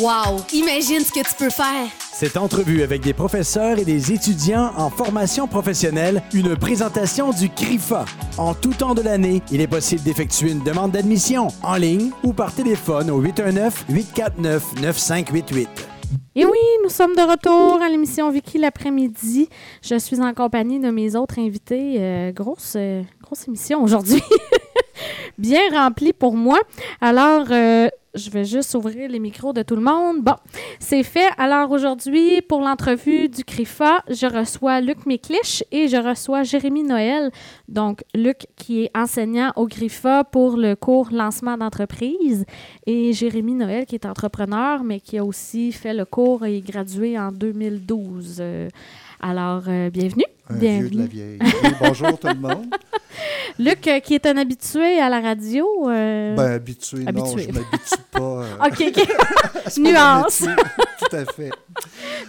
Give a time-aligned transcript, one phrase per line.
[0.00, 0.40] Wow!
[0.54, 1.86] Imagine ce que tu peux faire!
[2.14, 8.06] Cette entrevue avec des professeurs et des étudiants en formation professionnelle, une présentation du CRIFA.
[8.38, 12.32] En tout temps de l'année, il est possible d'effectuer une demande d'admission en ligne ou
[12.32, 15.66] par téléphone au 819-849-9588.
[16.36, 19.50] Et oui, nous sommes de retour à l'émission Vicky l'après-midi.
[19.82, 21.96] Je suis en compagnie de mes autres invités.
[21.98, 24.22] Euh, grosse, euh, grosse émission aujourd'hui.
[25.38, 26.58] Bien remplie pour moi.
[27.02, 30.22] Alors, euh, je vais juste ouvrir les micros de tout le monde.
[30.22, 30.34] Bon,
[30.78, 31.28] c'est fait.
[31.38, 37.30] Alors aujourd'hui, pour l'entrevue du CRIFA, je reçois Luc Miklich et je reçois Jérémy Noël.
[37.68, 42.44] Donc, Luc qui est enseignant au CRIFA pour le cours lancement d'entreprise
[42.86, 47.18] et Jérémy Noël qui est entrepreneur, mais qui a aussi fait le cours et gradué
[47.18, 48.38] en 2012.
[48.40, 48.68] Euh,
[49.20, 50.24] alors, euh, bienvenue.
[50.50, 50.80] Un bienvenue.
[50.80, 51.38] vieux de la vieille.
[51.40, 52.66] Oui, bonjour tout le monde.
[53.58, 55.66] Luc, euh, qui est un habitué à la radio.
[55.88, 57.42] euh, Ben, habitué, non, Habitué.
[57.48, 58.20] je m'habitue pas.
[58.20, 60.44] euh, OK, Nuance.
[60.98, 61.50] Tout à fait.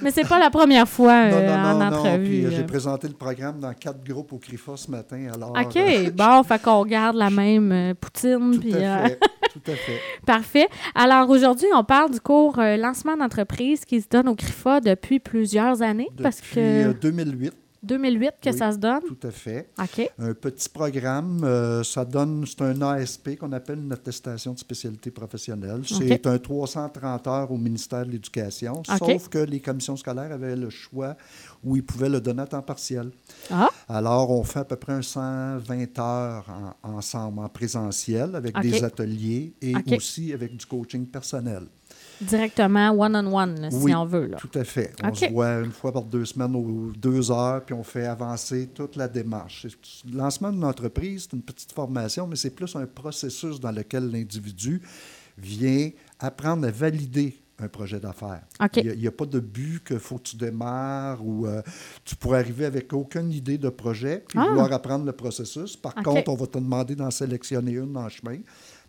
[0.02, 1.98] Mais c'est pas la première fois Non, euh, non, en non, non.
[1.98, 2.46] entrevue.
[2.46, 5.28] Euh, j'ai présenté le programme dans quatre groupes au CRIFA ce matin.
[5.34, 8.52] Alors, OK, bon, fait qu'on garde la même poutine.
[8.54, 9.20] tout Puis, à fait.
[9.54, 10.00] Tout à fait.
[10.26, 10.68] parfait.
[10.96, 15.82] Alors aujourd'hui, on parle du cours lancement d'entreprise qui se donne au CRIFA depuis plusieurs
[15.82, 17.54] années, parce Depuis que euh, 2008,
[17.84, 18.58] 2008 que oui.
[18.58, 19.02] ça se donne?
[19.08, 19.70] tout à fait.
[19.80, 20.10] OK.
[20.20, 25.12] Un petit programme, euh, ça donne, c'est un ASP qu'on appelle une attestation de spécialité
[25.12, 25.82] professionnelle.
[25.86, 30.70] C'est un 330 heures au ministère de l'Éducation, sauf que les commissions scolaires avaient le
[30.70, 31.16] choix
[31.64, 33.12] où ils pouvaient le donner à temps partiel.
[33.52, 36.46] Ah, Alors, on fait à peu près un 120 heures
[36.84, 41.64] en- ensemble, en présentiel, avec des ateliers et aussi avec du coaching personnel.
[42.24, 44.28] Directement one-on-one, là, si Oui, on veut.
[44.28, 44.38] Là.
[44.38, 44.94] Tout à fait.
[45.04, 45.18] On OK.
[45.18, 48.96] se voit une fois par deux semaines ou deux heures, puis on fait avancer toute
[48.96, 49.68] la démarche.
[50.10, 54.10] Le lancement d'une entreprise, c'est une petite formation, mais c'est plus un processus dans lequel
[54.10, 54.82] l'individu
[55.38, 58.42] vient apprendre à valider un projet d'affaires.
[58.78, 61.62] Il n'y a, pas de but qu'il faut que tu démarres ou euh,
[62.04, 64.48] tu pourrais arriver avec aucune idée de projet puis Ah.
[64.50, 65.78] vouloir apprendre le processus.
[65.78, 68.38] Par contre, on va te demander d'en sélectionner une le chemin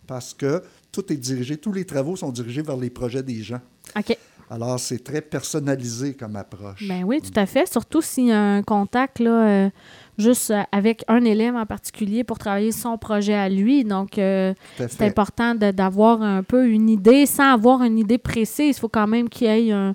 [0.06, 3.60] parce que tout est dirigé, tous les travaux sont dirigés vers les projets des gens.
[3.96, 4.16] OK.
[4.50, 6.86] Alors, c'est très personnalisé comme approche.
[6.86, 7.66] Ben oui, tout à fait.
[7.70, 9.70] Surtout s'il y a un contact là, euh,
[10.18, 13.84] juste euh, avec un élève en particulier pour travailler son projet à lui.
[13.84, 18.76] Donc, euh, c'est important d'avoir un peu une idée sans avoir une idée précise.
[18.76, 19.94] Il faut quand même qu'il y ait un-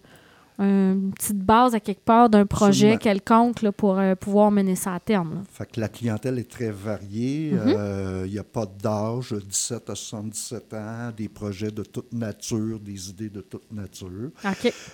[0.59, 2.97] une petite base à quelque part d'un projet Absolument.
[2.99, 5.35] quelconque là, pour euh, pouvoir mener ça à terme.
[5.35, 5.41] là.
[5.51, 7.51] Fait que la clientèle est très variée.
[7.53, 7.59] Mhm.
[7.77, 12.79] Euh, Il n'y a pas d'âge, 17 à 77 ans, des projets de toute nature,
[12.79, 14.31] des idées de toute nature.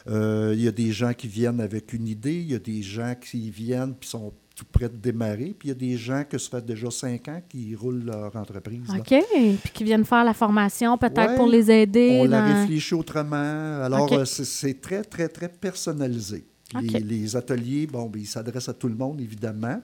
[0.07, 2.81] Euh, Il y a des gens qui viennent avec une idée, il y a des
[2.81, 6.23] gens qui viennent et sont tout près de démarrer, puis il y a des gens
[6.27, 8.87] que ça fait déjà cinq ans qui roulent leur entreprise.
[8.87, 8.99] là.
[8.99, 9.25] OK.
[9.61, 12.19] Puis qui viennent faire la formation peut-être Ouais, pour les aider.
[12.21, 13.35] On la réfléchit autrement.
[13.83, 16.45] Alors, euh, c'est très, très, très personnalisé.
[16.73, 19.81] Les, ateliers, bon, ben, ils s'adressent à tout le monde, évidemment.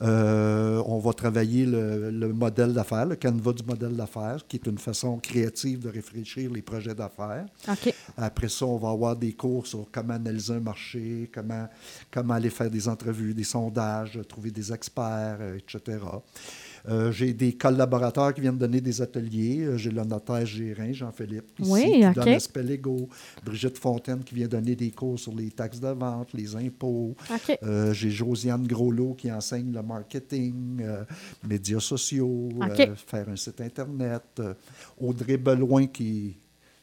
[0.00, 4.66] Euh, on va travailler le, le modèle d'affaires, le canevas du modèle d'affaires, qui est
[4.66, 7.44] une façon créative de réfléchir les projets d'affaires.
[8.16, 11.68] Après ça, on va avoir des cours sur comment analyser un marché, comment,
[12.10, 15.98] comment aller faire des entrevues, des sondages, trouver des experts, euh, etc.
[16.88, 19.60] Euh, j'ai des collaborateurs qui viennent donner des ateliers.
[19.60, 21.82] Euh, J'ai le notaire Gérin, Jean-Philippe, ici, Oui,
[22.14, 23.08] qui donne.
[23.44, 27.14] Brigitte Fontaine qui vient donner des cours sur les taxes de vente, les impôts.
[27.62, 31.04] Euh, J'ai Josiane Groslot qui enseigne le marketing, euh,
[31.46, 32.48] médias sociaux,
[33.06, 34.42] faire un site Internet.
[35.00, 36.36] Audrey Beloin qui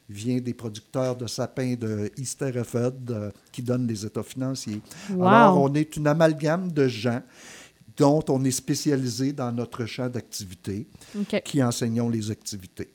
[0.09, 4.81] vient des producteurs de sapins de Easterfed euh, qui donne les états financiers.
[5.11, 5.23] Wow.
[5.27, 7.21] Alors, on est une amalgame de gens
[7.99, 10.87] dont on est spécialisé dans notre champ d'activité
[11.43, 12.89] qui enseignons les activités.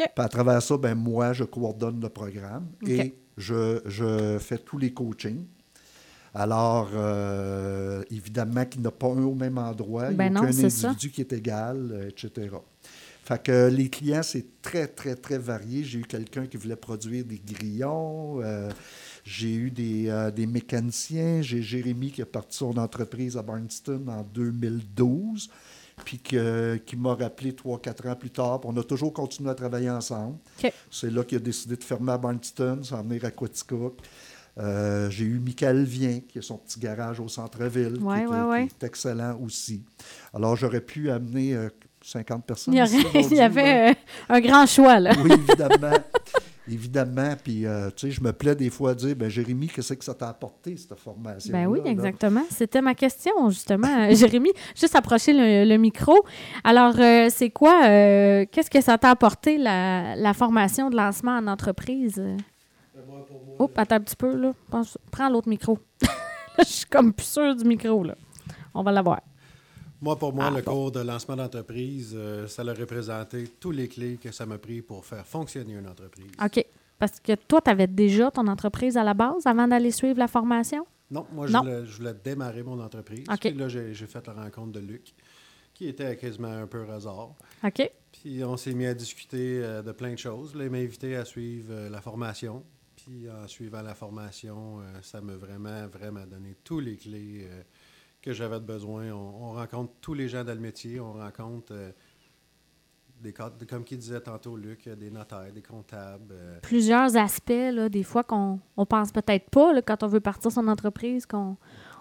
[0.00, 0.06] OK.
[0.14, 4.78] Puis à travers ça, ben, moi, je coordonne le programme et je, je fais tous
[4.78, 5.44] les coachings.
[6.32, 10.06] Alors, euh, évidemment, qu'il n'y a pas un au même endroit.
[10.06, 10.88] Il n'y Ben a c'est ça.
[10.90, 12.50] individu qui est égal, euh, etc.
[13.24, 15.82] Fait que les clients, c'est très, très, très varié.
[15.84, 18.40] J'ai eu quelqu'un qui voulait produire des grillons.
[18.42, 18.70] euh,
[19.24, 21.42] j'ai eu des, euh, des mécaniciens.
[21.42, 25.50] J'ai Jérémy qui a parti son entreprise à Barnston en 2012,
[26.04, 28.60] puis que- qui m'a rappelé trois, quatre ans plus tard.
[28.64, 30.36] On a toujours continué à travailler ensemble.
[30.90, 33.98] C'est là qu'il a décidé de fermer à Barnston, s'en venir à Quaticook.
[34.58, 38.26] Euh, j'ai eu Michael Vien, qui a son petit garage au centre-ville, qui Ouais, est-
[38.26, 38.66] ouais, ouais.
[38.68, 39.82] qui est excellent aussi.
[40.34, 41.68] Alors, j'aurais pu amener euh,
[42.02, 42.74] 50 personnes.
[42.74, 43.94] Il y, ici il avait euh,
[44.28, 45.12] un grand choix, là.
[45.22, 45.96] Oui, évidemment.
[46.70, 47.34] évidemment.
[47.42, 50.04] Puis, euh, tu sais, je me plais des fois à dire, ben Jérémy, qu'est-ce que
[50.04, 52.42] ça t'a apporté, cette formation Ben oui, exactement.
[52.50, 54.10] C'était ma question, justement.
[54.14, 56.14] Jérémy, juste approcher le, le micro.
[56.64, 61.36] Alors, euh, c'est quoi, euh, qu'est-ce que ça t'a apporté, la, la formation de lancement
[61.38, 62.22] en entreprise?
[63.58, 64.52] Oh, attends un petit peu, là.
[64.70, 65.78] Pense- Prends l'autre micro.
[66.58, 68.14] Je suis comme plus sûre du micro, là.
[68.74, 69.20] On va l'avoir.
[70.02, 70.72] Moi, pour moi, Ah, le bon.
[70.72, 74.80] cours de lancement d'entreprise, euh, ça a représenté tous les clés que ça m'a pris
[74.82, 76.30] pour faire fonctionner une entreprise.
[76.42, 76.64] OK.
[76.98, 80.28] Parce que toi, tu avais déjà ton entreprise à la base avant d'aller suivre la
[80.28, 80.86] formation?
[81.10, 83.24] Non, moi, je voulais, je voulais démarrer mon entreprise.
[83.30, 83.40] OK.
[83.40, 85.12] Puis là, j'ai fait la rencontre de Luc,
[85.74, 87.34] qui était quasiment un peu hasard.
[87.64, 87.90] OK.
[88.12, 90.54] Puis on s'est mis à discuter euh, de plein de choses.
[90.54, 92.62] Là, il m'a invité à suivre euh, la formation.
[92.96, 97.48] Puis en suivant la formation, ça m'a vraiment, vraiment donné tous les clés
[98.22, 99.10] que j'avais besoin.
[99.12, 101.00] On, on rencontre tous les gens dans le métier.
[101.00, 101.90] On rencontre euh,
[103.22, 106.32] des comme qui disait tantôt Luc, des notaires, des comptables.
[106.32, 110.20] euh, Plusieurs aspects, là, des fois qu'on on pense peut-être pas, là, quand on veut
[110.20, 111.56] partir son entreprise, qu'on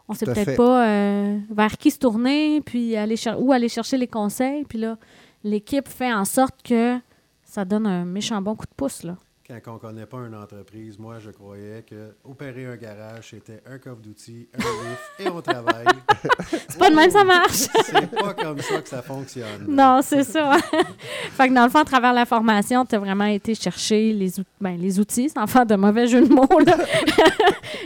[0.08, 3.98] on sait peut-être pas euh, vers qui se tourner, puis aller cher- où aller chercher
[3.98, 4.64] les conseils.
[4.64, 4.98] Puis là,
[5.44, 6.98] l'équipe fait en sorte que
[7.44, 9.18] ça donne un méchant bon coup de pouce, là.
[9.50, 13.64] Quand on ne connaît pas une entreprise, moi, je croyais que opérer un garage, c'était
[13.66, 15.88] un coffre d'outils, un lift et on travaille.
[16.70, 17.52] C'est pas de même, ça marche!
[17.84, 19.66] C'est pas comme ça que ça fonctionne.
[19.68, 20.56] Non, c'est ça.
[21.32, 24.40] fait que dans le fond, à travers la formation, tu as vraiment été chercher les,
[24.40, 26.78] out- ben, les outils, sans faire de mauvais jeu de mots, là.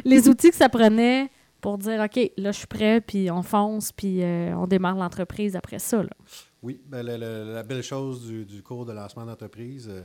[0.04, 1.30] les outils que ça prenait
[1.62, 5.56] pour dire, OK, là, je suis prêt, puis on fonce, puis euh, on démarre l'entreprise
[5.56, 6.04] après ça.
[6.04, 6.10] Là.
[6.62, 10.02] Oui, ben, la belle chose du, du cours de lancement d'entreprise, euh,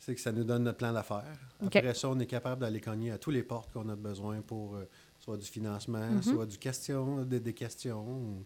[0.00, 1.38] c'est que ça nous donne notre plan d'affaires.
[1.64, 4.74] Après ça, on est capable d'aller cogner à tous les portes qu'on a besoin pour
[4.74, 4.88] euh,
[5.18, 6.22] soit du financement, Mhm.
[6.22, 8.02] soit du question, des, des questions.
[8.08, 8.44] ou-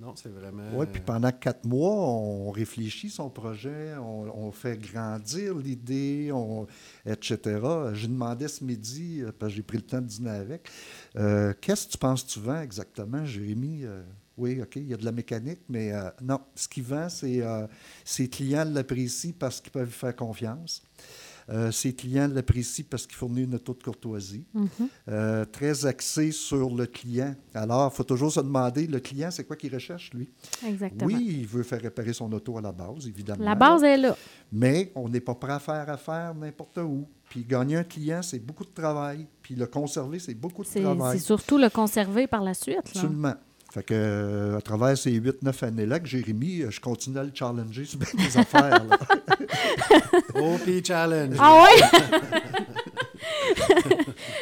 [0.00, 0.70] Non, c'est vraiment.
[0.74, 6.66] Oui, puis pendant quatre mois, on réfléchit son projet, on, on fait grandir l'idée, on-
[7.06, 7.38] etc.
[7.92, 10.68] J'ai demandé ce midi, euh, parce que j'ai pris le temps de dîner avec,
[11.16, 13.84] euh, qu'est-ce que tu penses que tu vends exactement, Jérémy?
[14.36, 17.42] Oui, OK, il y a de la mécanique, mais euh, non, ce qu'il vend, c'est
[17.42, 17.66] euh,
[18.04, 20.82] ses clients l'apprécient parce qu'ils peuvent lui faire confiance.
[21.50, 24.46] Euh, ses clients l'apprécient parce qu'il fournit une auto de courtoisie.
[25.08, 27.34] Euh, très axé sur le client.
[27.54, 30.30] Alors, il faut toujours se demander, le client, c'est quoi qu'il recherche, lui?
[30.66, 31.06] Exactement.
[31.06, 33.44] Oui, il veut faire réparer son auto à la base, évidemment.
[33.44, 34.16] La base est là.
[34.52, 37.06] Mais on n'est pas prêt à faire affaire n'importe où.
[37.28, 39.26] Puis gagner un client, c'est beaucoup de travail.
[39.42, 41.18] Puis le conserver, c'est beaucoup de travail.
[41.18, 42.94] c'est surtout le conserver par la suite.
[42.94, 43.00] Là.
[43.00, 43.34] Absolument.
[43.72, 47.30] Fait que, euh, à travers ces 8-9 années-là que Jérémy, euh, je continue à le
[47.32, 48.84] challenger sur bien des affaires.
[50.34, 51.34] OP Challenge.
[51.40, 52.10] Ah ouais?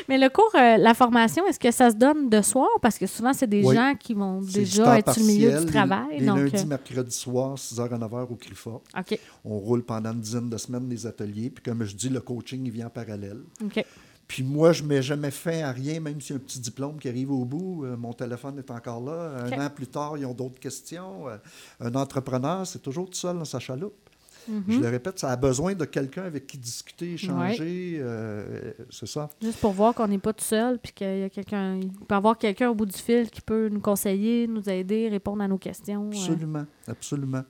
[0.09, 2.67] Mais le cours, euh, la formation, est-ce que ça se donne de soir?
[2.82, 3.77] Parce que souvent, c'est des Oui.
[3.77, 6.19] gens qui vont déjà être sur le milieu partiel, du travail.
[6.19, 8.71] Les, donc, lundis, mercredis soir, 6h à 9h au CRIFA.
[8.71, 9.19] OK.
[9.44, 11.50] On roule pendant une dizaine de semaines les ateliers.
[11.50, 13.43] Puis comme je dis, le coaching, il vient en parallèle.
[13.65, 13.85] OK.
[14.31, 16.61] Puis moi, je ne mets jamais fin à rien, même s'il y a un petit
[16.61, 17.85] diplôme qui arrive au bout.
[17.85, 19.44] euh, mon téléphone est encore là.
[19.44, 21.29] Un an plus tard, ils ont d'autres questions.
[21.29, 21.37] Euh,
[21.81, 24.09] un entrepreneur, c'est toujours tout seul dans sa chaloupe.
[24.47, 24.62] Mhm.
[24.69, 27.97] Je le répète, ça a besoin de quelqu'un avec qui discuter, échanger.
[27.99, 29.29] euh, c'est ça.
[29.43, 32.15] Juste pour voir qu'on n'est pas tout seul, puis qu'il y a quelqu'un, il peut
[32.15, 35.59] avoir quelqu'un au bout du fil qui peut nous conseiller, nous aider, répondre à nos
[35.59, 36.09] questions.
[36.09, 37.43] Absolument, absolument.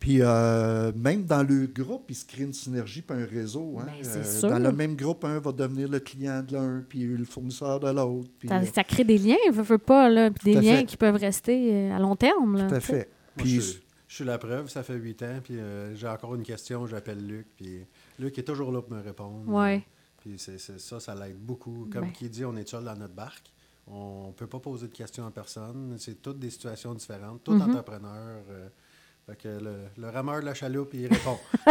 [0.00, 3.76] Puis euh, même dans le groupe, il se crée une synergie puis un réseau.
[3.78, 3.84] hein.
[3.86, 4.48] Ben, c'est Euh, sûr.
[4.48, 7.90] Dans le même groupe, un va devenir le client de l'un, puis le fournisseur de
[7.90, 8.30] l'autre.
[8.38, 10.86] puis, Ça, euh, ça crée des liens, veut, veut pas, là, puis des liens fait.
[10.86, 12.56] qui peuvent rester à long terme.
[12.56, 12.94] Là, tout à fait.
[13.36, 16.08] Moi, Puis, je, suis- je suis la preuve, ça fait huit ans, puis euh, j'ai
[16.08, 17.80] encore une question, j'appelle Luc, puis
[18.18, 19.46] Luc est toujours là pour me répondre.
[19.48, 19.82] Ouais.
[20.22, 21.86] Puis c'est, c'est ça, ça l'aide beaucoup.
[21.92, 22.12] Comme Ben.
[22.12, 23.52] qui dit, on est seul dans notre barque.
[23.86, 25.96] On ne peut pas poser de questions à personne.
[25.98, 27.62] C'est toutes des situations différentes, tout Mhm.
[27.62, 28.36] entrepreneur.
[29.30, 31.38] Fait que le, le rameur de la chaloupe, il répond.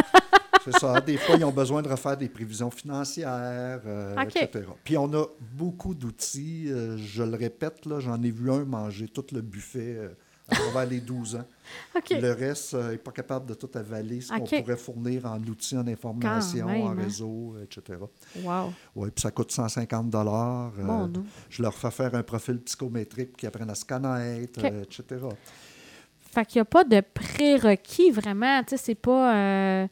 [0.64, 1.00] C'est ça.
[1.02, 4.66] Des fois, ils ont besoin de refaire des prévisions financières, euh, etc.
[4.84, 6.66] Puis on a beaucoup d'outils.
[6.70, 10.10] euh, je le répète, là, j'en ai vu un manger tout le buffet euh,
[10.50, 11.46] à travers les 12 ans.
[12.12, 15.86] Le reste n'est pas capable de tout avaler, ce qu'on pourrait fournir en outils, en
[15.88, 16.96] information, même, en hein?
[16.98, 18.00] réseau, etc.
[18.44, 18.74] Wow.
[18.96, 20.72] Oui, puis ça coûte 150 dollars.
[20.72, 21.12] Bon,
[21.50, 25.04] je leur fais faire un profil psychométrique pour qu'ils apprennent à se connaître, etc.
[26.32, 28.62] Fait qu'il n'y a pas de prérequis vraiment.
[28.64, 29.36] Tu sais, c'est pas.
[29.36, 29.88] euh,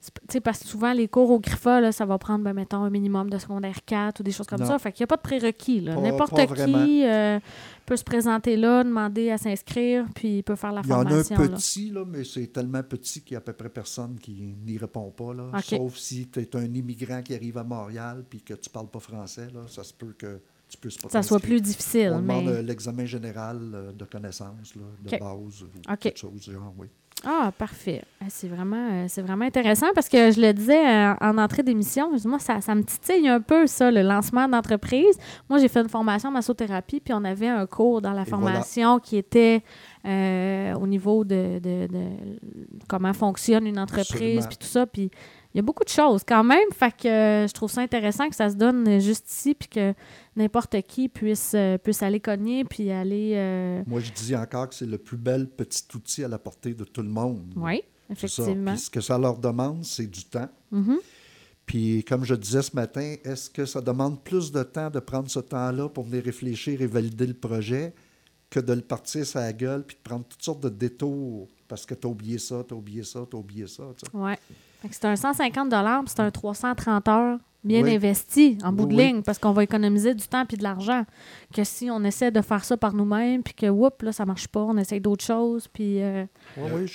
[0.00, 2.82] tu sais, parce que souvent, les cours au GRIFA, là, ça va prendre, ben, mettons,
[2.82, 4.66] un minimum de secondaire 4 ou des choses comme Non.
[4.66, 4.78] ça.
[4.80, 5.80] Fait qu'il n'y a pas de prérequis.
[5.82, 7.38] N'importe qui euh,
[7.86, 10.96] peut se présenter là, demander à s'inscrire, puis il peut faire la Il y en
[10.96, 11.36] a un formation.
[11.38, 11.48] là.
[11.50, 14.76] petit, là, mais c'est tellement petit qu'il y a à peu près personne qui n'y
[14.76, 15.34] répond pas.
[15.34, 15.44] Là.
[15.62, 18.88] Sauf si tu es un immigrant qui arrive à Montréal puis que tu ne parles
[18.88, 20.40] pas français, là, ça se peut que
[20.72, 22.12] tu puisses pas Ça soit plus difficile.
[22.14, 22.40] On mais...
[22.40, 25.98] demande euh, l'examen général euh, de connaissances, là, de base, ou OK.
[25.98, 26.88] quelque chose du genre, oui.
[27.24, 28.02] Ah, parfait.
[28.20, 30.82] Ah, C'est vraiment, euh, c'est vraiment intéressant parce que je le disais
[31.20, 35.16] en entrée d'émission, moi, ça, ça me titille un peu, ça, le lancement d'entreprise.
[35.48, 38.24] Moi, j'ai fait une formation en massothérapie, puis on avait un cours dans la Et
[38.24, 39.62] formation qui était
[40.04, 42.06] euh, au niveau de, de- de
[42.88, 44.86] comment fonctionne une entreprise, puis tout ça.
[44.86, 45.10] Puis
[45.54, 46.68] il y a beaucoup de choses quand même.
[46.72, 49.94] Fait que euh, je trouve ça intéressant que ça se donne juste ici, puis que
[50.36, 53.32] n'importe qui puisse, euh, puisse aller cogner, puis aller.
[53.34, 56.74] euh, Moi, je dis encore que c'est le plus bel petit outil à la portée
[56.74, 57.52] de tout le monde.
[57.56, 58.72] Oui, effectivement.
[58.72, 60.48] Puis ce que ça leur demande, c'est du temps.
[60.70, 60.98] Mhm.
[61.66, 65.30] Puis, comme je disais ce matin, est-ce que ça demande plus de temps de prendre
[65.30, 67.94] ce temps-là pour venir réfléchir et valider le projet
[68.50, 71.48] que de le partir la gueule puis de prendre toutes sortes de détours?
[71.68, 73.84] Parce que tu as oublié ça, tu as oublié ça, tu as oublié ça.
[73.96, 74.04] tu
[74.90, 75.72] c'est un 150
[76.04, 77.94] puis c'est un 330 heures bien Oui.
[77.94, 81.04] investi en bout de ligne parce qu'on va économiser du temps puis de l'argent.
[81.54, 84.48] Que si on essaie de faire ça par nous-mêmes puis que, whoop, là, ça marche
[84.48, 86.02] pas, on essaye d'autres choses puis...
[86.02, 86.24] euh,
[86.56, 86.86] Oui, oui,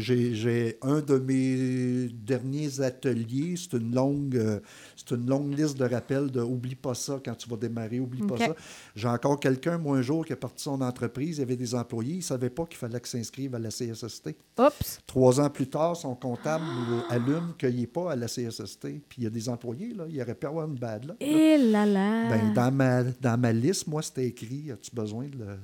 [0.00, 3.54] j'ai- un de mes derniers ateliers.
[3.56, 4.60] C'est une longue euh,
[4.96, 8.22] c'est une longue liste de rappels de oublie pas ça quand tu vas démarrer, oublie
[8.22, 8.54] pas ça.
[8.94, 11.74] J'ai encore quelqu'un, moi, un jour, qui a parti son entreprise, il y avait des
[11.74, 14.36] employés, il ne savait pas qu'il fallait qu'il s'inscrive à la CSST.
[14.58, 15.00] Oups!
[15.06, 18.80] Trois ans plus tard, son comptable nous allume qu'il n'est pas à la CSST.
[19.08, 21.14] Puis il y a des employés, là, il aurait pu avoir une bad là.
[21.20, 22.28] Et là là!
[22.30, 25.58] Ben, dans, ma, dans ma liste, moi, c'était écrit As-tu besoin de, le-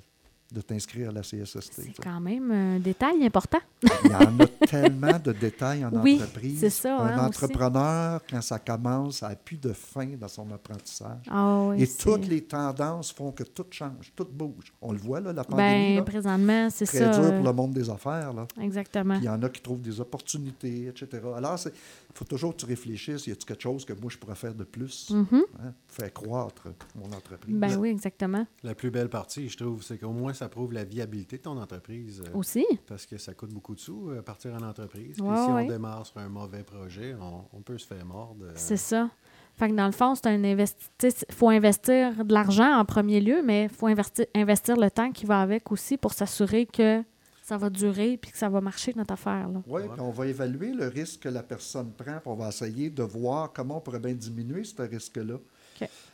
[0.57, 3.59] de t'inscrire à la CSST c'est quand même un détail important.
[3.83, 6.61] Il y en a tellement de détails en Oui, entreprise.
[6.61, 7.45] c'est ça, Un hein, aussi.
[7.45, 11.27] entrepreneur, quand ça commence, ça n'a plus de fin dans son apprentissage.
[11.31, 14.73] Oui, Et c'est- toutes les tendances font que tout change, tout bouge.
[14.81, 17.11] On le voit, là, la pandémie, Ben, là, présentement, c'est très ça.
[17.11, 18.33] dur euh, pour le monde des affaires.
[18.33, 18.47] Là.
[18.61, 19.15] Exactement.
[19.15, 21.23] Puis il y en a qui trouvent des opportunités, etc.
[21.37, 21.73] Alors, il
[22.15, 24.65] faut toujours que tu réfléchisses, y a-t-il quelque chose que moi, je pourrais faire de
[24.65, 25.11] plus?
[25.11, 25.43] Mhm.
[25.63, 26.63] hein, faire croître
[26.95, 27.55] mon entreprise.
[27.55, 28.47] Ben oui, exactement.
[28.63, 31.59] La plus belle partie, je trouve, c'est qu'au moins ça prouve la viabilité de ton
[31.61, 32.23] entreprise.
[32.26, 32.65] euh, Aussi.
[32.87, 35.17] Parce que ça coûte beaucoup de sous, euh, partir en entreprise.
[35.17, 35.65] Puis Ouais, si ouais.
[35.65, 38.45] on démarre sur un mauvais projet, on, on peut se faire mordre.
[38.45, 39.11] euh, C'est ça.
[39.57, 40.65] Fait que dans le fond, c'est un
[41.31, 45.25] faut investir de l'argent en premier lieu, mais il faut investir, investir le temps qui
[45.25, 47.03] va avec aussi pour s'assurer que
[47.43, 49.49] ça va durer puis que ça va marcher notre affaire.
[49.49, 49.62] Là.
[49.67, 52.91] Oui, puis on va évaluer le risque que la personne prend, puis on va essayer
[52.91, 55.37] de voir comment on pourrait bien diminuer ce risque-là.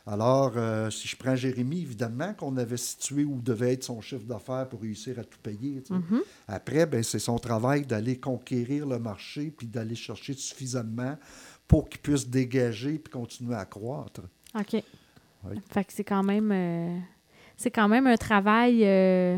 [0.05, 4.25] Alors, euh, si je prends Jérémy, évidemment qu'on avait situé où devait être son chiffre
[4.25, 5.81] d'affaires pour réussir à tout payer.
[5.89, 6.21] Mhm.
[6.47, 11.17] Après, ben, c'est son travail d'aller conquérir le marché, puis d'aller chercher suffisamment
[11.67, 14.21] pour qu'il puisse dégager puis continuer à croître.
[14.55, 14.83] OK.
[15.45, 15.59] Oui.
[15.69, 16.97] Fait que c'est quand même euh,
[17.57, 19.37] c'est quand même un travail euh,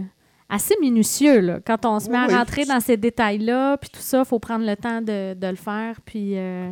[0.50, 1.40] assez minutieux.
[1.40, 1.60] Là.
[1.66, 4.40] Quand on se met Oui, à rentrer dans ces détails-là, puis tout ça, il faut
[4.40, 6.72] prendre le temps de, de le faire, puis euh,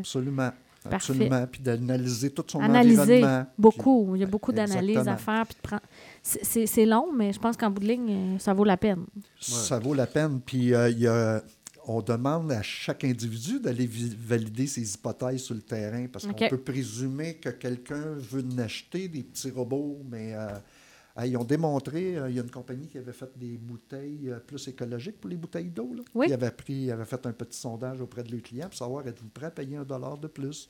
[0.92, 1.30] Absolument.
[1.30, 1.48] Parfait.
[1.52, 3.46] Puis d'analyser tout son analyser environnement.
[3.58, 4.16] beaucoup.
[4.16, 5.46] Il y a beaucoup d'analyses à faire.
[5.48, 5.82] Puis de prendre...
[6.22, 9.06] c'est, long, mais je pense qu'en bout de ligne, ça vaut la peine.
[9.40, 10.40] Ça vaut la peine.
[10.46, 11.44] Puis euh, il y a-
[11.86, 16.34] on demande à chaque individu d'aller vi- valider ses hypothèses sur le terrain parce qu'on
[16.50, 20.48] peut présumer que quelqu'un veut acheter des petits robots, mais euh,
[21.16, 24.30] ah, ils ont démontré, euh, il y a une compagnie qui avait fait des bouteilles
[24.30, 25.96] euh, plus écologiques pour les bouteilles d'eau.
[26.16, 26.26] Oui.
[26.30, 29.08] Ils avaient, pris, ils avaient fait un petit sondage auprès de leurs clients pour savoir
[29.08, 30.68] êtes-vous prêt à payer un dollar de plus?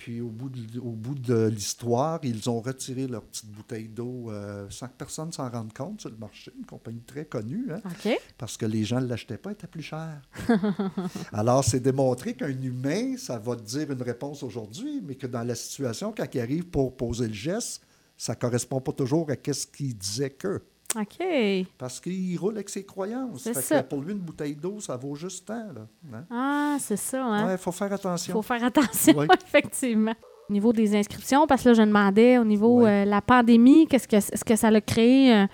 [0.00, 4.30] Puis au bout de, au bout de l'histoire, ils ont retiré leur petite bouteille d'eau
[4.30, 6.50] euh, sans que personne s'en rende compte sur le marché.
[6.56, 7.66] Une compagnie très connue.
[7.70, 8.16] Hein?
[8.38, 10.22] Parce que les gens ne l'achetaient pas, elle était plus cher.
[11.34, 15.42] Alors, c'est démontré qu'un humain, ça va te dire une réponse aujourd'hui, mais que dans
[15.42, 17.82] la situation, quand il arrive pour poser le geste,
[18.22, 20.60] ça ne correspond pas toujours à ce qu'il disait que.
[20.94, 21.66] OK.
[21.78, 23.42] Parce qu'il roule avec ses croyances.
[23.44, 23.82] C'est Fait que ça.
[23.82, 25.68] pour lui, une bouteille d'eau, ça vaut juste tant.
[25.72, 25.86] Là.
[26.12, 26.24] Hein?
[26.30, 27.46] Ah, c'est ça, hein?
[27.46, 28.32] Ouais, il faut faire Il attention.
[28.34, 29.26] faut faire attention, Oui.
[29.46, 30.14] effectivement.
[30.48, 32.90] Au niveau des inscriptions, parce que là, je demandais au niveau Oui.
[32.90, 35.46] euh, la pandémie, qu'est-ce que est-ce que ça a créé euh,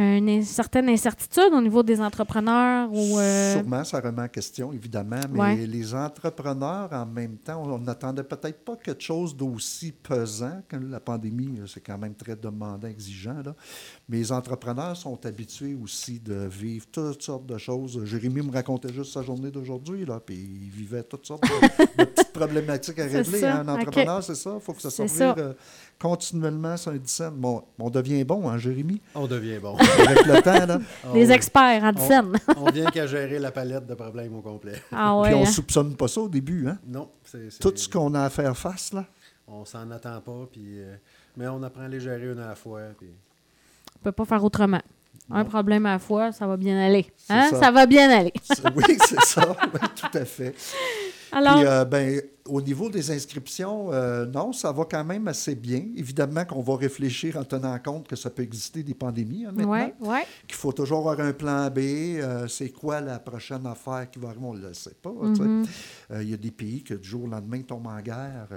[0.00, 4.72] une in- certaine incertitude au niveau des entrepreneurs ou euh, Sûrement, ça remet en question,
[4.72, 5.66] évidemment, mais Ouais.
[5.66, 11.00] les entrepreneurs, en même temps, on n'attendait peut-être pas quelque chose d'aussi pesant, que la
[11.00, 13.54] pandémie, c'est quand même très demandant, exigeant, là.
[14.08, 18.04] mais les entrepreneurs sont habitués aussi de vivre toutes sortes de choses.
[18.04, 22.29] Jérémy me racontait juste sa journée d'aujourd'hui, puis il vivait toutes sortes de, de petites
[22.32, 23.44] problématiques à régler.
[23.44, 23.64] hein.
[23.66, 23.80] Un ok.
[23.80, 25.34] entrepreneur, c'est ça, il faut que ça ça.
[25.38, 25.52] euh,
[25.98, 27.34] continuellement sur un dixaine.
[27.34, 29.76] Bon, on devient bon, hein, Jérémy, On devient bon.
[30.06, 30.78] avec le temps, là.
[31.12, 32.32] des On- experts en scène?
[32.56, 34.82] On vient qu'à gérer la palette de problèmes au complet.
[34.92, 35.28] ah ouais.
[35.28, 35.46] Puis on hein?
[35.46, 36.78] soupçonne pas ça au début, hein?
[36.86, 37.50] Non, c'est.
[37.50, 39.04] c'est- Tout ce qu'on a à faire face, là.
[39.46, 40.94] On s'en attend pas, puis, euh,
[41.36, 42.80] mais on apprend à les gérer une à la fois.
[42.98, 43.08] Puis...
[43.98, 44.80] On peut pas faire autrement.
[45.32, 47.06] Un problème à la fois, ça va bien aller.
[47.28, 47.48] Hein?
[47.50, 47.60] ça.
[47.60, 47.70] Ça.
[47.70, 48.32] va bien aller.
[48.74, 49.56] Oui, c'est ça.
[49.72, 50.54] Oui, tout à fait.
[51.32, 52.20] Alors, Puis, euh, ben,
[52.50, 55.84] au niveau des inscriptions, euh, non, ça va quand même assez bien.
[55.96, 59.72] Évidemment qu'on va réfléchir en tenant compte que ça peut exister des pandémies hein, maintenant.
[60.00, 60.18] Oui, oui.
[60.48, 61.78] Qu'il faut toujours avoir un plan B.
[61.78, 64.44] euh, c'est quoi la prochaine affaire qui va arriver?
[64.44, 65.12] On ne le sait pas.
[65.12, 65.64] Mhm.
[66.10, 68.48] Euh, Il y a des pays que du jour au lendemain tombent en guerre.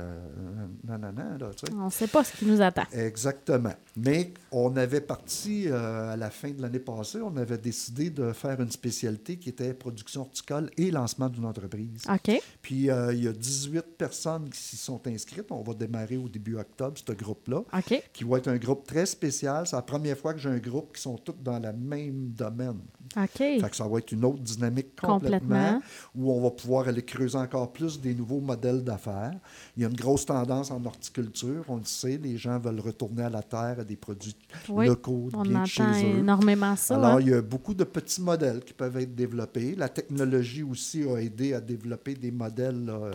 [0.88, 1.38] non, non, non.
[1.40, 1.52] Là.
[1.78, 2.84] On ne sait pas ce qui nous attend.
[2.92, 3.74] Exactement.
[3.96, 8.60] Mais on avait parti à la fin de l'année passée, on avait décidé de faire
[8.60, 12.04] une spécialité qui était production horticole et lancement d'une entreprise.
[12.12, 12.42] OK.
[12.62, 15.52] Puis il y a 18 personnes qui s'y sont inscrites.
[15.52, 18.04] On va démarrer au début octobre, ce groupe-là, OK.
[18.14, 19.66] qui va être un groupe très spécial.
[19.68, 22.80] C'est la première fois que j'ai un groupe qui sont tous dans le même domaine.
[23.16, 23.38] OK.
[23.38, 25.82] Fait que ça va être une autre dynamique complètement, Complètement.
[26.16, 29.34] où on va pouvoir aller creuser encore plus des nouveaux modèles d'affaires.
[29.78, 33.24] Il y a une grosse tendance en horticulture, on le sait, les gens veulent retourner
[33.24, 34.36] à la terre, à des produits
[34.70, 36.20] Oui, locaux, On bien de chez eux.
[36.20, 36.96] énormément ça.
[36.96, 37.22] Alors, hein?
[37.22, 39.76] il y a beaucoup de petits modèles qui peuvent être développés.
[39.76, 42.86] La technologie aussi a aidé à développer des modèles.
[42.86, 43.12] là.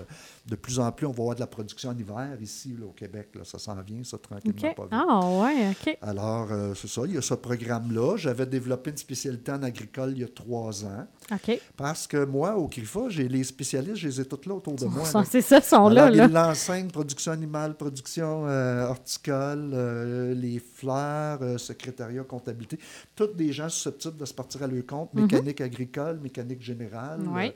[0.48, 2.92] De plus en plus, on va avoir de la production en hiver ici, là, au
[2.92, 3.28] Québec.
[3.34, 3.42] là.
[3.44, 4.92] Ça s'en vient, ça, tranquillement pas vite.
[4.92, 5.98] Ah, ouais, OK.
[6.00, 8.16] Alors, euh, c'est ça, il y a ce programme-là.
[8.16, 11.06] J'avais développé une spécialité en agricole il y a trois ans.
[11.30, 11.60] OK.
[11.76, 14.86] Parce que moi, au CRIFA, j'ai les spécialistes, je les ai tous là autour de
[14.86, 15.04] moi.
[15.24, 16.06] C'est ça, ils sont là.
[16.06, 16.48] Alors, là.
[16.48, 22.78] l'enseignent, production animale, production euh, horticole, euh, les fleurs, secrétariat, comptabilité.
[23.14, 25.12] Toutes des gens susceptibles de se partir à leur compte.
[25.14, 27.20] Mécanique agricole, mécanique générale.
[27.20, 27.36] Mhm.
[27.36, 27.50] Euh,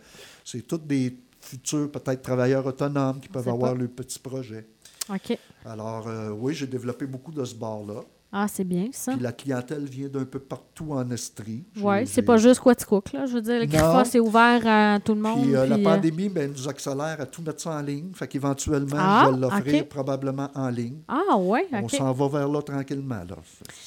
[0.44, 4.66] c'est toutes des futurs, peut-être, travailleurs autonomes qui peuvent avoir leurs petits projets.
[5.08, 5.38] OK.
[5.64, 8.02] Alors, euh, oui, j'ai développé beaucoup de ce bord-là.
[8.34, 9.12] Ah, c'est bien, ça.
[9.12, 11.64] Puis la clientèle vient d'un peu partout en Estrie.
[11.80, 13.26] Oui, c'est pas juste Quaticook, là.
[13.26, 13.66] Je veux dire, le.
[13.66, 15.42] CRIFA, c'est ouvert à tout le monde.
[15.42, 18.10] Puis, euh, la puis, euh, pandémie ben, nous accélère à tout mettre ça en ligne.
[18.14, 20.96] Fait qu'éventuellement, Ah, je vais l'offrir probablement en ligne.
[21.08, 23.22] Ah, ouais, On s'en va vers là tranquillement.
[23.28, 23.36] Là.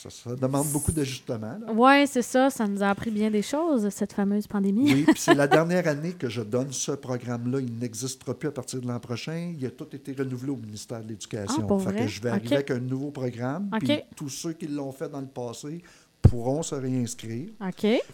[0.03, 1.57] Ça, ça demande beaucoup d'ajustements.
[1.59, 1.73] là.
[1.73, 2.51] Oui, c'est ça.
[2.51, 4.93] Ça nous a appris bien des choses, cette fameuse pandémie.
[4.93, 7.61] Oui, puis c'est la dernière année que je donne ce programme-là.
[7.61, 9.53] Il n'existera plus à partir de l'an prochain.
[9.57, 11.67] Il a tout été renouvelé au ministère de l'Éducation.
[11.67, 12.01] Ah, fait vrai?
[12.01, 13.69] que je vais arriver avec un nouveau programme.
[13.73, 13.85] OK.
[13.85, 15.81] Puis tous ceux qui l'ont fait dans le passé
[16.21, 17.49] pourront se réinscrire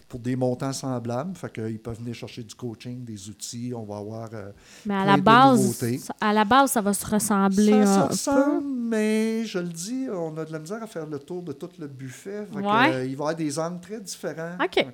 [0.06, 1.34] pour des montants semblables.
[1.34, 3.72] Fait qu'ils peuvent venir chercher du coaching, des outils.
[3.74, 4.28] On va avoir...
[4.34, 4.50] euh,
[4.84, 5.96] Mais à plein la base, nouveautés.
[5.98, 8.40] ça- à la base, ça va se ressembler Ça, un ça peu.
[8.40, 11.52] ressemble, mais je le dis, on a de la misère à faire le tour de
[11.54, 12.44] tout le buffet.
[12.52, 12.92] Fait que, Ouais.
[12.96, 14.58] euh, il va y avoir des angles très différents.
[14.62, 14.86] OK.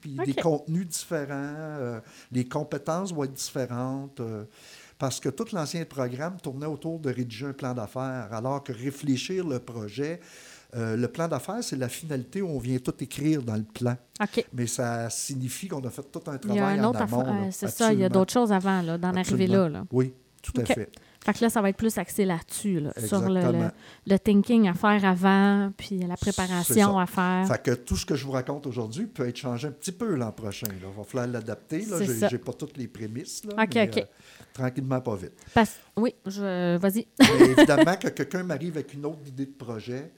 [0.00, 0.26] Puis OK.
[0.26, 1.34] des contenus différents.
[1.34, 4.20] euh, les compétences vont être différentes.
[4.20, 4.44] euh,
[4.96, 9.46] parce que tout l'ancien programme tournait autour de rédiger un plan d'affaires, alors que réfléchir
[9.48, 10.20] le projet,
[10.76, 13.96] euh, le plan d'affaires, c'est la finalité où on vient tout écrire dans le plan.
[14.22, 14.44] OK.
[14.52, 17.26] Mais ça signifie qu'on a fait tout un Il y travail a un en amont.
[17.26, 19.84] euh, c'est ça, il y a d'autres choses avant, d'en arriver là, là.
[19.92, 20.90] Oui, tout à fait.
[21.22, 23.68] Fait que là, ça va être plus axé là-dessus, là, sur le, le,
[24.06, 27.46] le thinking à faire avant, puis la préparation à faire.
[27.46, 30.14] Fait que tout ce que je vous raconte aujourd'hui peut être changé un petit peu
[30.14, 30.66] l'an prochain.
[30.72, 31.82] Il va falloir l'adapter.
[31.82, 32.28] ça.
[32.28, 33.44] j'ai pas toutes les prémices.
[33.44, 33.98] Là, OK, mais, OK.
[33.98, 34.02] euh,
[34.54, 35.32] tranquillement, pas vite.
[35.52, 36.78] Parce- Oui, je...
[36.78, 37.06] vas-y.
[37.50, 40.10] Évidemment, que quelqu'un m'arrive avec une autre idée de projet,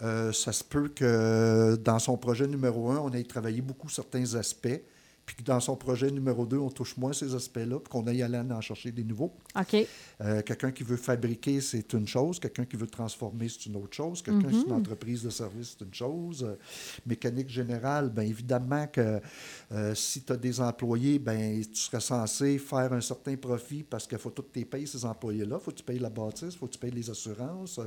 [0.00, 4.80] ça se peut que dans son projet numéro un, on ait travaillé beaucoup certains aspects,
[5.28, 8.22] puis que dans son projet numéro deux, on touche moins ces aspects-là, puis qu'on aille
[8.22, 9.34] aller en chercher des nouveaux.
[9.54, 9.76] OK.
[10.22, 12.40] Euh, quelqu'un qui veut fabriquer, c'est une chose.
[12.40, 14.22] Quelqu'un qui veut transformer, c'est une autre chose.
[14.22, 16.44] Quelqu'un qui est une entreprise de service, c'est une chose.
[16.44, 16.54] Euh,
[17.04, 19.20] mécanique générale, bien évidemment que
[19.72, 24.06] euh, si tu as des employés, ben tu serais censé faire un certain profit parce
[24.06, 25.58] qu'il faut que tu payes ces employés-là.
[25.60, 27.78] Il faut que tu payes la bâtisse, il faut que tu payes les assurances.
[27.78, 27.84] Tu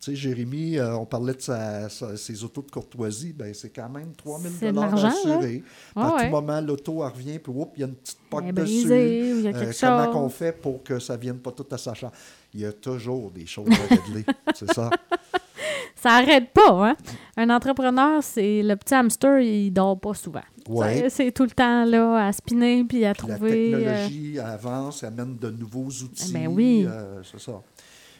[0.00, 3.32] sais, Jérémy, on parlait de sa- sa- ses autos de courtoisie.
[3.32, 5.36] Ben, c'est quand même 3 000 C'est de l'argent, là.
[5.38, 5.62] assurés.
[5.96, 6.24] Ouais, à ouais.
[6.26, 8.88] tout moment, l'auto elle revient, puis il y a une petite poque dessus.
[8.88, 12.12] y a Euh, comment qu'on fait pour que ça vienne pas tout à sa charge?
[12.52, 14.24] Il y a toujours des choses à régler,
[14.54, 14.90] c'est ça.
[15.96, 16.96] Ça arrête pas, hein?
[17.36, 20.42] Un entrepreneur, c'est le petit hamster, il dort pas souvent.
[20.68, 21.08] Ouais.
[21.08, 23.74] C'est tout le temps là à spinner puis à Puis la trouver.
[23.74, 26.32] euh, technologie avance, amène de nouveaux outils.
[26.32, 26.86] Ben oui.
[26.88, 27.60] euh, c'est ça.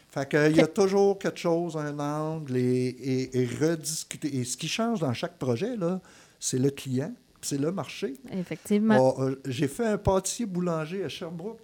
[0.09, 4.35] Fait que, il y a toujours quelque chose, un angle, et, et- et rediscuter.
[4.35, 5.99] Et ce qui change dans chaque projet, là,
[6.39, 7.11] c'est le client,
[7.45, 8.13] c'est le marché.
[8.31, 9.15] Effectivement.
[9.17, 11.59] Ah, euh, J'ai fait un pâtissier boulanger à Sherbrooke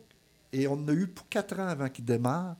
[0.53, 2.55] et on en a eu pour quatre ans avant qu'il démarre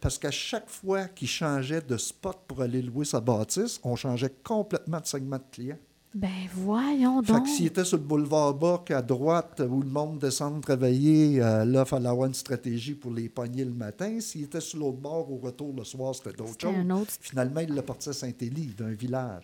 [0.00, 4.34] parce qu'à chaque fois qu'il changeait de spot pour aller louer sa bâtisse, on changeait
[4.42, 5.78] complètement de segment de client.
[6.18, 7.42] Ben voyons Fait donc.
[7.44, 11.66] que s'il était sur le boulevard Bourg à droite où le monde descend travailler, euh,
[11.66, 14.18] là, il fallait avoir une stratégie pour les pogner le matin.
[14.20, 16.74] S'il était sur l'autre bord au retour le soir, c'était d'autres choses.
[16.74, 17.12] un autre.
[17.20, 19.42] Finalement, il l'a parti à Saint-Élie, d'un village.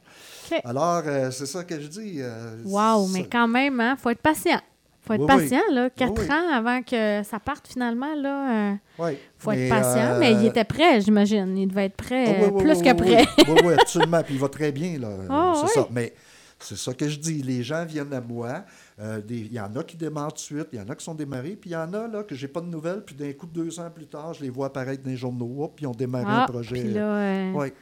[0.65, 2.15] Alors, euh, c'est ça que je dis.
[2.21, 4.61] euh, Wow, mais quand même, hein, faut être patient.
[5.03, 5.43] Faut être Oui, oui.
[5.43, 5.91] patient, là.
[5.91, 6.35] Quatre Oui, oui.
[6.35, 8.77] ans avant que ça parte finalement, là.
[8.99, 10.13] Ouais, faut mais, être patient.
[10.15, 11.55] euh, Mais il était prêt, j'imagine.
[11.59, 13.27] Il devait être prêt, oui, oui, plus oui, que oui, prêt.
[13.41, 14.23] Oui, oui, oui, absolument.
[14.23, 15.09] Puis il va très bien, là.
[15.29, 15.71] Ah, c'est oui.
[15.75, 15.89] ça.
[15.91, 16.15] Mais
[16.63, 17.43] c'est ça que je dis.
[17.43, 18.65] Les gens viennent à moi.
[19.01, 21.05] Euh, Il y en a qui démarrent tout de suite, il y en a qui
[21.05, 23.33] sont démarrés, puis il y en a là, que j'ai pas de nouvelles, puis d'un
[23.33, 25.93] coup, deux ans plus tard, je les vois apparaître dans les journaux, puis ils ont
[25.93, 26.81] démarré Ah, un projet.
[26.81, 27.73] puis là, euh, Ouais.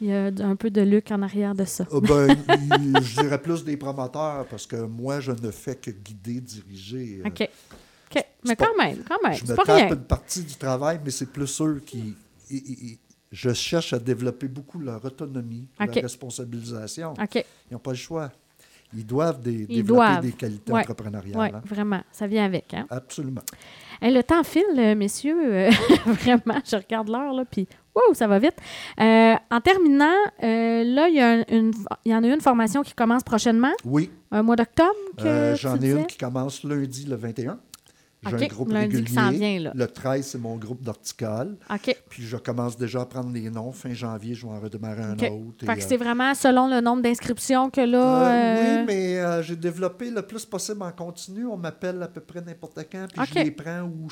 [0.00, 1.86] il y a un peu de Luc en arrière de ça.
[1.90, 2.28] Ah ben,
[3.02, 7.22] je dirais plus des promoteurs, parce que moi, je ne fais que guider, diriger.
[7.24, 7.48] Euh, OK.
[8.14, 8.24] OK.
[8.46, 9.88] Mais pas- quand même, quand même, Je me pas tape rien.
[9.88, 12.14] une partie du travail, mais c'est plus eux qui.
[13.36, 17.12] Je cherche à développer beaucoup leur autonomie, leur responsabilisation.
[17.34, 18.32] Ils n'ont pas le choix.
[18.96, 20.20] Ils doivent des- Ils développer doivent.
[20.22, 20.80] des qualités Ouais.
[20.80, 21.36] entrepreneuriales.
[21.38, 21.60] Oui, hein.
[21.66, 22.00] vraiment.
[22.12, 22.72] Ça vient avec.
[22.72, 22.86] Hein?
[22.88, 23.42] Absolument.
[24.00, 25.36] Hey, le temps file, euh, messieurs.
[25.54, 25.70] euh,
[26.06, 28.54] vraiment, je regarde l'heure, là, puis wow, ça va vite.
[29.00, 31.72] Euh, en terminant, euh, là, il y, a un- une,
[32.04, 34.92] il y en a une formation qui commence prochainement, Oui, un mois d'octobre.
[35.24, 37.58] euh, j'en ai une qui commence lundi le 21.
[38.24, 39.14] J'ai un groupe lundi qui régulier.
[39.14, 39.72] s'en vient, là.
[39.74, 41.56] Le 13, c'est mon groupe d'horticole.
[41.70, 41.96] OK.
[42.08, 43.72] Puis je commence déjà à prendre les noms.
[43.72, 45.62] Fin janvier, je vais en redémarrer un autre.
[45.62, 47.98] et, Fait que euh, c'est vraiment selon le nombre d'inscriptions que là.
[47.98, 51.46] Euh, euh, Oui, mais j'ai développé le plus possible en continu.
[51.46, 54.08] On m'appelle à peu près n'importe quand, puis je les prends où,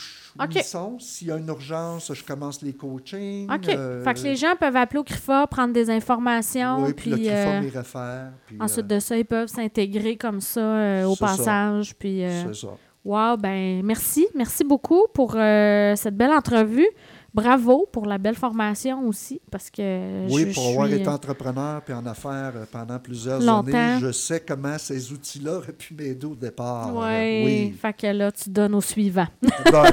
[0.54, 0.98] ils sont.
[0.98, 3.50] S'il y a une urgence, je commence les coachings.
[3.50, 3.66] OK.
[3.66, 7.60] Fait que les gens peuvent appeler au CRIFA, prendre des informations, oui, puis, le CRIFA
[7.60, 8.32] m'y réfère.
[8.46, 11.26] puis, ensuite de ça, ils peuvent s'intégrer comme ça au ça.
[11.26, 11.94] passage.
[11.96, 12.68] Puis, C'est ça.
[13.04, 14.26] Wow, ben merci.
[14.34, 16.88] Merci beaucoup pour euh, cette belle entrevue.
[17.32, 21.08] Bravo pour la belle formation aussi, parce que Oui, je, pour je avoir suis, été
[21.08, 23.76] euh, entrepreneur puis en affaires euh, pendant plusieurs Longtemps.
[23.76, 26.94] années, je sais comment ces outils-là auraient pu m'aider au départ.
[26.94, 27.74] ouais, Oui.
[27.82, 29.26] fait que là, tu donnes au suivant.
[29.42, 29.82] Ben,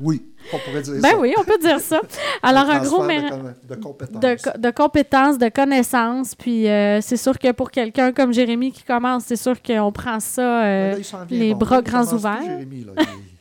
[0.00, 1.18] oui, on pourrait dire ben ça.
[1.18, 2.00] oui, on peut dire ça.
[2.42, 3.30] Alors, un gros mer-
[3.68, 4.20] de, compétences.
[4.20, 6.34] de, co- de compétences, de connaissances.
[6.34, 10.20] Puis euh, c'est sûr que pour quelqu'un comme Jérémy qui commence, c'est sûr qu'on prend
[10.20, 10.64] ça.
[10.64, 11.58] euh, Ben là, les bon.
[11.58, 12.42] bras grands ouverts.
[12.44, 12.92] Jérémy, là.
[12.98, 13.33] Il- il-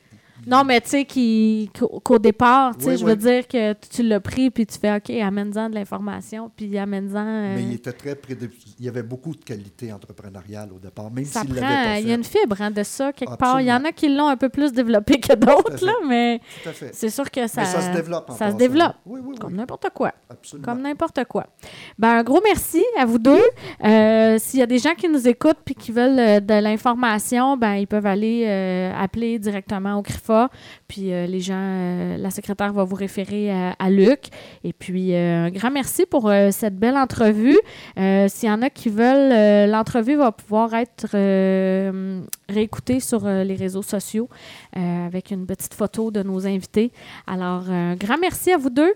[0.48, 1.08] non, mais tu sais
[1.78, 3.10] qu'au départ, tu sais, Oui, je oui.
[3.12, 7.26] veux dire que tu l'as pris puis tu fais OK, amène-en de l'information, puis amène-en.
[7.26, 8.18] euh, Mais il était très
[8.80, 12.12] Il y avait beaucoup de qualités entrepreneuriales au départ, même s'il l'avait pas Il y
[12.12, 12.16] a fait.
[12.16, 13.62] une fibre hein, de ça quelque part.
[13.62, 15.86] Il y en a qui l'ont un peu plus développé que d'autres, fait.
[15.86, 16.90] là, mais fait.
[16.94, 17.62] c'est sûr que ça.
[17.62, 18.96] Mais ça se développe en Ça se développe.
[19.06, 19.20] Oui.
[19.40, 20.14] Comme n'importe quoi.
[20.30, 20.66] Absolument.
[20.66, 21.48] Comme n'importe quoi.
[21.98, 23.42] Ben, un gros merci à vous deux.
[23.84, 27.58] Euh, S'il y a des gens qui nous écoutent puis qui veulent euh, de l'information,
[27.58, 30.02] ben, ils peuvent aller euh, appeler directement au
[30.88, 34.28] Puis euh, les gens, euh, la secrétaire va vous référer à, à Luc.
[34.64, 37.60] Et puis, euh, un grand merci pour cette belle entrevue.
[37.98, 41.08] S'il y en a qui veulent, l'entrevue va pouvoir être
[42.50, 44.30] réécoutée sur les réseaux sociaux
[44.74, 46.92] avec une petite photo de nos invités.
[47.28, 48.94] Alors, un grand merci à vous deux.